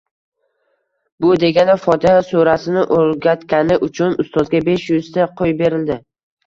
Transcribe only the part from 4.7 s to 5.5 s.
besh yuzta